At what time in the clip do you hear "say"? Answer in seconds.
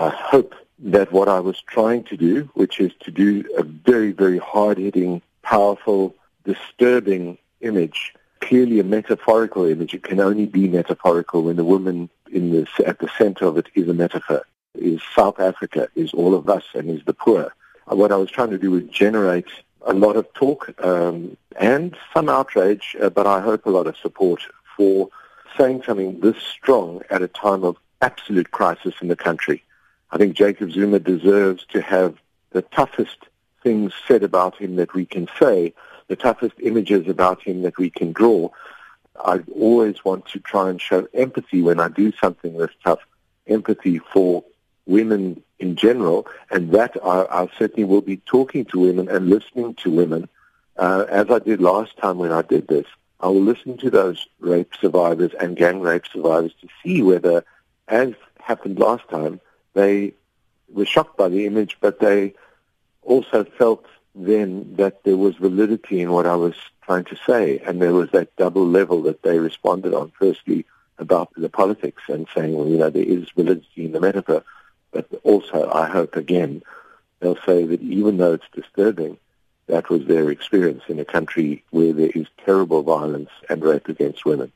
35.38-35.74, 67.26-67.58, 77.46-77.64